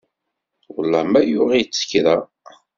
[0.73, 2.17] Wellah ma yuɣ-itt kra.